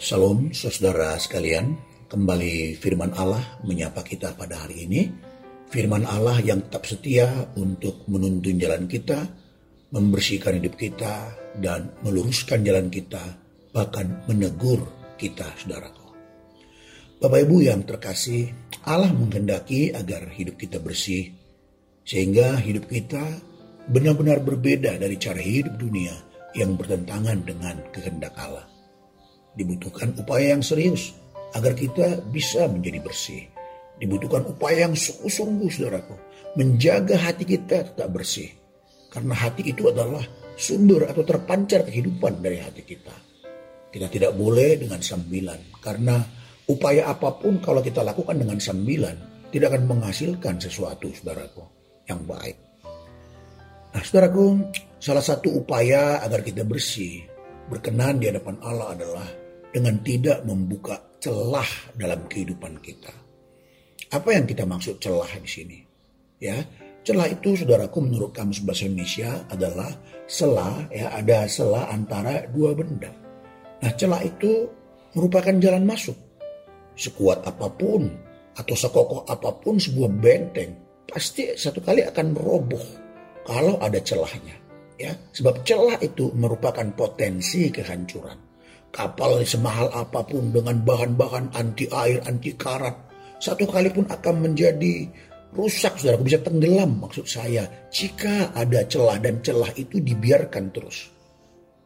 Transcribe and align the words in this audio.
Salam 0.00 0.48
saudara 0.56 1.12
sekalian, 1.20 1.76
kembali 2.08 2.72
firman 2.80 3.12
Allah 3.20 3.60
menyapa 3.60 4.00
kita 4.00 4.32
pada 4.32 4.64
hari 4.64 4.88
ini. 4.88 5.12
Firman 5.68 6.08
Allah 6.08 6.40
yang 6.40 6.64
tetap 6.64 6.88
setia 6.88 7.28
untuk 7.60 8.08
menuntun 8.08 8.56
jalan 8.56 8.88
kita, 8.88 9.28
membersihkan 9.92 10.56
hidup 10.56 10.80
kita, 10.80 11.36
dan 11.60 11.92
meluruskan 12.00 12.64
jalan 12.64 12.88
kita, 12.88 13.20
bahkan 13.76 14.24
menegur 14.24 14.88
kita 15.20 15.52
saudaraku. 15.60 16.16
Bapak 17.20 17.44
Ibu 17.44 17.60
yang 17.60 17.84
terkasih, 17.84 18.48
Allah 18.88 19.12
menghendaki 19.12 19.92
agar 19.92 20.32
hidup 20.32 20.56
kita 20.56 20.80
bersih, 20.80 21.28
sehingga 22.08 22.56
hidup 22.56 22.88
kita 22.88 23.20
benar-benar 23.92 24.40
berbeda 24.40 24.96
dari 24.96 25.20
cara 25.20 25.44
hidup 25.44 25.76
dunia 25.76 26.16
yang 26.56 26.80
bertentangan 26.80 27.44
dengan 27.44 27.84
kehendak 27.92 28.32
Allah. 28.40 28.79
Dibutuhkan 29.54 30.14
upaya 30.16 30.54
yang 30.54 30.62
serius 30.62 31.14
agar 31.54 31.74
kita 31.74 32.22
bisa 32.30 32.70
menjadi 32.70 32.98
bersih. 33.02 33.42
Dibutuhkan 34.00 34.46
upaya 34.48 34.88
yang 34.88 34.96
sungguh-sungguh 34.96 35.68
saudaraku. 35.68 36.16
Menjaga 36.56 37.18
hati 37.18 37.44
kita 37.44 37.92
tetap 37.92 38.08
bersih. 38.10 38.48
Karena 39.10 39.34
hati 39.34 39.66
itu 39.66 39.90
adalah 39.90 40.22
sumber 40.54 41.10
atau 41.10 41.26
terpancar 41.26 41.84
kehidupan 41.84 42.40
dari 42.40 42.62
hati 42.62 42.82
kita. 42.86 43.14
Kita 43.90 44.06
tidak 44.06 44.32
boleh 44.38 44.78
dengan 44.78 45.02
sambilan. 45.02 45.82
Karena 45.82 46.22
upaya 46.70 47.10
apa 47.10 47.34
pun 47.34 47.58
kalau 47.58 47.82
kita 47.82 48.06
lakukan 48.06 48.38
dengan 48.38 48.56
sambilan 48.62 49.16
tidak 49.50 49.74
akan 49.74 49.84
menghasilkan 49.90 50.62
sesuatu 50.62 51.10
saudaraku 51.10 51.64
yang 52.06 52.22
baik. 52.22 52.56
Nah 53.90 54.02
saudaraku, 54.06 54.70
salah 55.02 55.22
satu 55.22 55.50
upaya 55.58 56.22
agar 56.22 56.46
kita 56.46 56.62
bersih, 56.62 57.26
berkenan 57.66 58.22
di 58.22 58.30
hadapan 58.30 58.54
Allah 58.62 58.94
adalah 58.94 59.26
dengan 59.70 60.02
tidak 60.02 60.42
membuka 60.42 60.98
celah 61.22 61.94
dalam 61.94 62.26
kehidupan 62.26 62.82
kita. 62.82 63.12
Apa 64.10 64.34
yang 64.34 64.48
kita 64.48 64.66
maksud 64.66 64.98
celah 64.98 65.30
di 65.38 65.46
sini? 65.46 65.78
Ya, 66.42 66.58
celah 67.06 67.30
itu 67.30 67.54
saudaraku 67.54 68.02
menurut 68.02 68.34
kamus 68.34 68.64
bahasa 68.66 68.90
Indonesia 68.90 69.46
adalah 69.46 69.94
sela 70.26 70.90
ya 70.90 71.14
ada 71.14 71.46
sela 71.46 71.86
antara 71.86 72.48
dua 72.50 72.74
benda. 72.74 73.12
Nah, 73.80 73.92
celah 73.94 74.26
itu 74.26 74.66
merupakan 75.14 75.54
jalan 75.62 75.86
masuk. 75.86 76.18
Sekuat 76.98 77.46
apa 77.46 77.70
pun 77.70 78.10
atau 78.58 78.74
sekokoh 78.74 79.30
apa 79.30 79.56
pun 79.62 79.78
sebuah 79.78 80.10
benteng 80.10 80.74
pasti 81.06 81.54
satu 81.54 81.78
kali 81.80 82.02
akan 82.02 82.34
roboh 82.34 82.82
kalau 83.46 83.78
ada 83.78 84.02
celahnya. 84.02 84.58
Ya, 85.00 85.16
sebab 85.32 85.64
celah 85.64 85.96
itu 86.04 86.28
merupakan 86.36 86.84
potensi 86.92 87.72
kehancuran 87.72 88.49
kapal 88.90 89.42
semahal 89.46 89.90
apa 89.94 90.22
pun 90.26 90.50
dengan 90.50 90.82
bahan-bahan 90.82 91.54
anti 91.54 91.86
air, 91.90 92.22
anti 92.26 92.54
karat, 92.54 92.94
satu 93.40 93.64
kali 93.64 93.88
pun 93.88 94.04
akan 94.04 94.50
menjadi 94.50 95.08
rusak, 95.54 95.98
saudara. 95.98 96.20
Bisa 96.20 96.38
tenggelam 96.42 97.00
maksud 97.00 97.26
saya. 97.26 97.66
Jika 97.90 98.54
ada 98.54 98.84
celah 98.86 99.18
dan 99.18 99.40
celah 99.40 99.70
itu 99.74 99.98
dibiarkan 99.98 100.64
terus. 100.70 101.08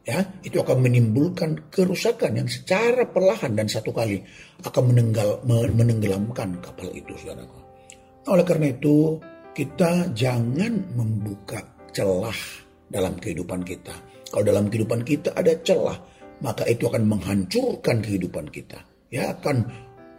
Ya, 0.05 0.21
itu 0.45 0.61
akan 0.61 0.85
menimbulkan 0.85 1.73
kerusakan 1.73 2.37
yang 2.37 2.45
secara 2.45 3.09
perlahan 3.09 3.57
dan 3.57 3.65
satu 3.65 3.89
kali 3.89 4.21
akan 4.61 4.93
menenggal, 4.93 5.41
menenggelamkan 5.49 6.61
kapal 6.61 6.93
itu, 6.93 7.09
saudara. 7.17 7.41
Nah, 7.41 8.29
oleh 8.29 8.45
karena 8.45 8.69
itu, 8.69 9.17
kita 9.57 10.13
jangan 10.13 10.93
membuka 10.93 11.57
celah 11.89 12.37
dalam 12.85 13.17
kehidupan 13.17 13.65
kita. 13.65 13.97
Kalau 14.29 14.45
dalam 14.45 14.69
kehidupan 14.69 15.01
kita 15.01 15.33
ada 15.33 15.57
celah, 15.65 15.97
maka 16.43 16.67
itu 16.67 16.87
akan 16.89 17.07
menghancurkan 17.07 18.03
kehidupan 18.03 18.51
kita. 18.51 18.83
Ya, 19.13 19.31
akan 19.31 19.63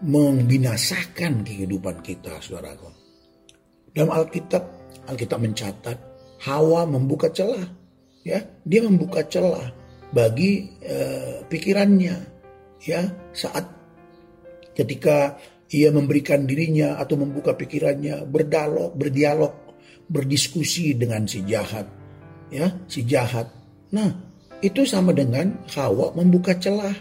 membinasakan 0.04 1.44
kehidupan 1.44 2.00
kita, 2.04 2.40
saudaraku. 2.40 2.92
Dalam 3.92 4.12
Alkitab, 4.12 4.64
Alkitab 5.08 5.40
mencatat 5.40 5.98
Hawa 6.44 6.84
membuka 6.84 7.32
celah, 7.32 7.64
ya, 8.20 8.44
dia 8.64 8.80
membuka 8.84 9.24
celah 9.24 9.72
bagi 10.12 10.68
eh, 10.84 11.40
pikirannya, 11.48 12.16
ya, 12.84 13.00
saat 13.32 13.64
ketika 14.76 15.40
ia 15.72 15.88
memberikan 15.88 16.44
dirinya 16.44 17.00
atau 17.00 17.16
membuka 17.16 17.56
pikirannya 17.56 18.28
berdialog, 18.28 18.92
berdialog, 18.94 19.52
berdiskusi 20.06 20.92
dengan 20.94 21.24
si 21.24 21.40
jahat, 21.48 21.88
ya, 22.52 22.68
si 22.86 23.02
jahat. 23.08 23.48
Nah, 23.96 24.25
itu 24.64 24.88
sama 24.88 25.12
dengan 25.12 25.64
Hawa 25.74 26.12
membuka 26.16 26.56
celah. 26.56 26.94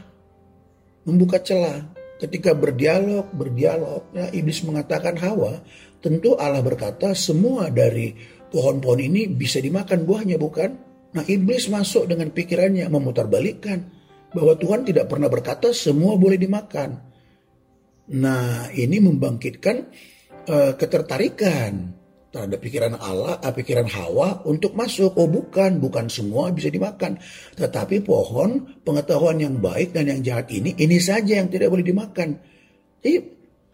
Membuka 1.05 1.39
celah. 1.39 1.93
Ketika 2.16 2.55
berdialog, 2.55 3.27
berdialog, 3.35 4.07
ya 4.16 4.31
iblis 4.31 4.63
mengatakan 4.63 5.19
Hawa, 5.19 5.59
tentu 5.99 6.39
Allah 6.39 6.63
berkata 6.63 7.11
semua 7.11 7.67
dari 7.67 8.16
pohon-pohon 8.47 9.03
ini 9.03 9.27
bisa 9.27 9.59
dimakan 9.59 10.07
buahnya 10.07 10.39
bukan? 10.39 10.71
Nah 11.16 11.23
iblis 11.27 11.67
masuk 11.71 12.07
dengan 12.11 12.31
pikirannya 12.31 12.88
memutarbalikkan 12.88 13.79
bahwa 14.35 14.55
Tuhan 14.59 14.83
tidak 14.83 15.07
pernah 15.07 15.31
berkata 15.31 15.72
semua 15.72 16.19
boleh 16.19 16.35
dimakan. 16.39 16.89
Nah 18.16 18.72
ini 18.75 18.99
membangkitkan 18.99 19.75
uh, 20.47 20.73
ketertarikan 20.75 21.95
terhadap 22.35 22.59
pikiran 22.59 23.00
Allah, 23.00 23.40
eh, 23.40 23.56
pikiran 23.56 23.88
Hawa 23.88 24.44
untuk 24.44 24.75
masuk. 24.75 25.16
Oh 25.16 25.31
bukan, 25.31 25.79
bukan 25.79 26.12
semua 26.12 26.51
bisa 26.51 26.68
dimakan. 26.68 27.16
Tetapi 27.56 28.03
pohon 28.03 28.75
pengetahuan 28.84 29.40
yang 29.40 29.56
baik 29.63 29.96
dan 29.96 30.12
yang 30.12 30.19
jahat 30.19 30.51
ini, 30.51 30.75
ini 30.75 31.00
saja 31.00 31.40
yang 31.40 31.47
tidak 31.47 31.72
boleh 31.72 31.88
dimakan. 31.88 32.35
Jadi 33.00 33.16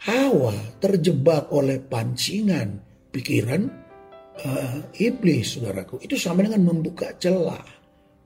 Hawa 0.06 0.54
terjebak 0.78 1.50
oleh 1.50 1.82
pancingan 1.82 2.78
pikiran 3.10 3.66
uh, 4.46 4.78
iblis, 5.02 5.58
saudaraku. 5.58 5.98
Itu 6.06 6.18
sama 6.22 6.46
dengan 6.46 6.62
membuka 6.62 7.18
celah. 7.18 7.66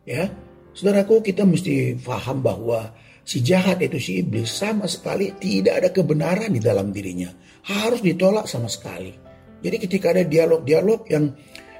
Ya, 0.03 0.28
saudaraku 0.75 1.23
kita 1.23 1.47
mesti 1.47 1.96
paham 2.00 2.44
bahwa 2.44 2.91
si 3.23 3.40
jahat 3.40 3.81
itu 3.84 3.97
si 4.00 4.12
iblis 4.23 4.52
sama 4.52 4.85
sekali 4.85 5.35
tidak 5.40 5.84
ada 5.84 5.90
kebenaran 5.96 6.52
di 6.52 6.59
dalam 6.59 6.91
dirinya. 6.91 7.31
Harus 7.66 8.00
ditolak 8.03 8.47
sama 8.47 8.69
sekali. 8.69 9.25
Jadi 9.66 9.78
ketika 9.81 10.14
ada 10.14 10.22
dialog-dialog 10.22 11.09
yang 11.09 11.34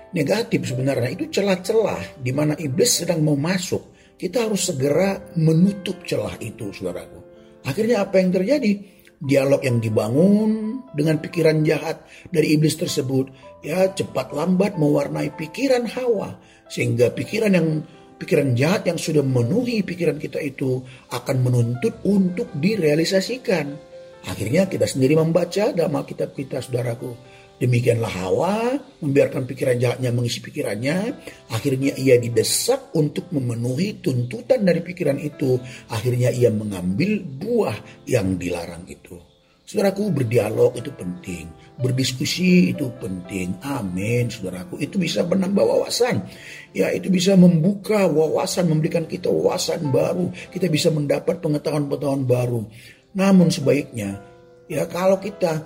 negatif 0.10 0.74
sebenarnya 0.74 1.14
itu 1.14 1.30
celah-celah 1.30 2.18
di 2.18 2.34
mana 2.34 2.58
iblis 2.58 3.06
sedang 3.06 3.22
mau 3.22 3.38
masuk. 3.38 3.94
Kita 4.18 4.48
harus 4.48 4.72
segera 4.72 5.22
menutup 5.38 6.02
celah 6.08 6.40
itu, 6.42 6.74
saudaraku. 6.74 7.20
Akhirnya 7.68 8.02
apa 8.02 8.18
yang 8.18 8.34
terjadi? 8.34 8.74
Dialog 9.22 9.62
yang 9.62 9.78
dibangun 9.84 10.82
dengan 10.96 11.20
pikiran 11.20 11.62
jahat 11.62 12.08
dari 12.32 12.56
iblis 12.56 12.80
tersebut 12.80 13.32
ya 13.66 13.90
cepat 13.92 14.32
lambat 14.32 14.78
mewarnai 14.78 15.34
pikiran 15.34 15.90
Hawa 15.90 16.38
sehingga 16.70 17.10
pikiran 17.12 17.52
yang 17.58 17.68
pikiran 18.16 18.54
jahat 18.54 18.88
yang 18.88 19.00
sudah 19.02 19.26
memenuhi 19.26 19.82
pikiran 19.84 20.22
kita 20.22 20.40
itu 20.40 20.84
akan 21.12 21.38
menuntut 21.42 22.00
untuk 22.08 22.48
direalisasikan. 22.56 23.95
Akhirnya 24.26 24.66
kita 24.66 24.90
sendiri 24.90 25.18
membaca 25.18 25.70
dalam 25.74 25.94
Alkitab 25.96 26.34
kita, 26.34 26.62
saudaraku 26.62 27.36
Demikianlah 27.56 28.12
Hawa 28.12 28.76
membiarkan 29.00 29.48
pikiran 29.48 29.80
jahatnya 29.80 30.12
mengisi 30.12 30.44
pikirannya. 30.44 31.16
Akhirnya 31.56 31.96
ia 31.96 32.20
didesak 32.20 32.92
untuk 33.00 33.32
memenuhi 33.32 34.04
tuntutan 34.04 34.68
dari 34.68 34.84
pikiran 34.84 35.16
itu. 35.24 35.56
Akhirnya 35.88 36.36
ia 36.36 36.52
mengambil 36.52 37.24
buah 37.24 37.80
yang 38.12 38.36
dilarang 38.36 38.84
itu. 38.92 39.16
Saudaraku 39.64 40.12
berdialog 40.12 40.76
itu 40.76 40.92
penting. 41.00 41.48
Berdiskusi 41.80 42.76
itu 42.76 42.92
penting. 43.00 43.56
Amin 43.64 44.28
saudaraku. 44.28 44.76
Itu 44.76 45.00
bisa 45.00 45.24
menambah 45.24 45.64
wawasan. 45.64 46.28
Ya 46.76 46.92
itu 46.92 47.08
bisa 47.08 47.40
membuka 47.40 48.04
wawasan. 48.04 48.68
Memberikan 48.68 49.08
kita 49.08 49.32
wawasan 49.32 49.96
baru. 49.96 50.28
Kita 50.52 50.68
bisa 50.68 50.92
mendapat 50.92 51.40
pengetahuan-pengetahuan 51.40 52.28
baru. 52.28 52.68
Namun 53.16 53.48
sebaiknya 53.48 54.20
ya 54.68 54.84
kalau 54.92 55.18
kita 55.18 55.64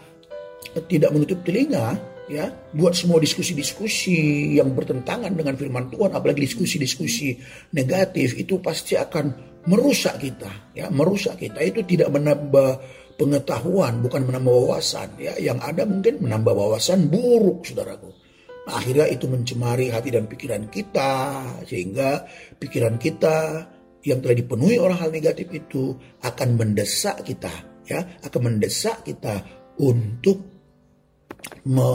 tidak 0.86 1.10
menutup 1.10 1.42
telinga 1.42 1.98
ya 2.30 2.46
buat 2.78 2.94
semua 2.94 3.18
diskusi-diskusi 3.18 4.54
yang 4.62 4.78
bertentangan 4.78 5.34
dengan 5.34 5.58
firman 5.58 5.90
Tuhan 5.90 6.14
apalagi 6.14 6.46
diskusi-diskusi 6.46 7.34
negatif 7.74 8.38
itu 8.38 8.62
pasti 8.62 8.94
akan 8.94 9.50
merusak 9.66 10.22
kita 10.22 10.78
ya 10.78 10.88
merusak 10.94 11.42
kita. 11.42 11.58
Itu 11.66 11.82
tidak 11.84 12.14
menambah 12.14 12.70
pengetahuan 13.18 14.00
bukan 14.06 14.30
menambah 14.30 14.54
wawasan 14.54 15.18
ya. 15.18 15.34
Yang 15.42 15.60
ada 15.66 15.84
mungkin 15.90 16.14
menambah 16.22 16.54
wawasan 16.54 17.10
buruk 17.10 17.66
saudaraku. 17.66 18.14
Akhirnya 18.70 19.10
itu 19.10 19.26
mencemari 19.26 19.90
hati 19.90 20.14
dan 20.14 20.30
pikiran 20.30 20.70
kita 20.70 21.42
sehingga 21.66 22.30
pikiran 22.62 23.02
kita 23.02 23.66
yang 24.06 24.24
telah 24.24 24.36
dipenuhi 24.38 24.80
oleh 24.80 24.96
hal 24.96 25.12
negatif 25.12 25.52
itu 25.52 25.92
akan 26.24 26.56
mendesak 26.56 27.24
kita 27.24 27.52
ya 27.90 28.06
akan 28.22 28.42
mendesak 28.54 29.02
kita 29.02 29.42
untuk 29.82 30.46
me, 31.66 31.88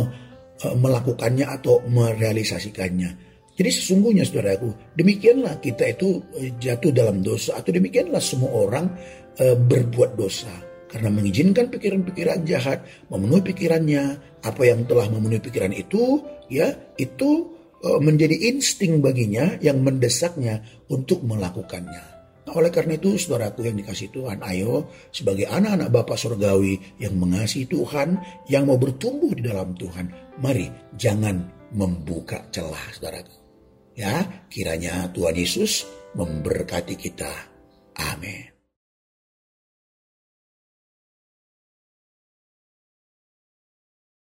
e, 0.58 0.66
melakukannya 0.74 1.46
atau 1.46 1.78
merealisasikannya. 1.86 3.10
Jadi 3.54 3.70
sesungguhnya 3.70 4.26
saudaraku, 4.26 4.98
demikianlah 4.98 5.62
kita 5.62 5.94
itu 5.94 6.18
eh, 6.42 6.50
jatuh 6.58 6.90
dalam 6.90 7.22
dosa 7.22 7.54
atau 7.54 7.70
demikianlah 7.70 8.18
semua 8.18 8.50
orang 8.50 8.90
e, 9.38 9.54
berbuat 9.54 10.18
dosa 10.18 10.50
karena 10.90 11.10
mengizinkan 11.10 11.70
pikiran-pikiran 11.70 12.42
jahat 12.42 12.82
memenuhi 13.10 13.54
pikirannya, 13.54 14.18
apa 14.42 14.62
yang 14.66 14.82
telah 14.90 15.06
memenuhi 15.06 15.42
pikiran 15.42 15.70
itu 15.70 16.18
ya 16.50 16.74
itu 16.98 17.53
e, 17.53 17.53
menjadi 18.00 18.36
insting 18.54 19.04
baginya 19.04 19.60
yang 19.60 19.84
mendesaknya 19.84 20.64
untuk 20.88 21.20
melakukannya. 21.24 22.04
Nah, 22.44 22.52
oleh 22.52 22.68
karena 22.68 23.00
itu, 23.00 23.16
saudaraku 23.16 23.64
yang 23.64 23.80
dikasih 23.80 24.12
Tuhan, 24.12 24.44
ayo 24.44 24.92
sebagai 25.08 25.48
anak-anak 25.48 25.88
Bapak 25.88 26.16
Surgawi 26.20 26.76
yang 27.00 27.16
mengasihi 27.16 27.64
Tuhan, 27.64 28.20
yang 28.52 28.68
mau 28.68 28.76
bertumbuh 28.76 29.32
di 29.32 29.48
dalam 29.48 29.72
Tuhan, 29.72 30.12
mari 30.44 30.68
jangan 30.96 31.40
membuka 31.72 32.44
celah, 32.52 32.92
saudaraku. 32.92 33.36
Ya, 33.96 34.44
kiranya 34.52 35.08
Tuhan 35.14 35.36
Yesus 35.38 35.88
memberkati 36.18 36.94
kita. 36.98 37.32
Amin. 37.96 38.53